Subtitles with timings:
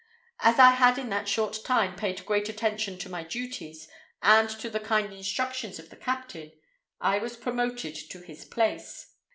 [0.39, 3.87] As I had in that short time paid great attention to my duties,
[4.23, 6.53] and to the kind instructions of the captain,
[6.99, 9.13] I was promoted to his place.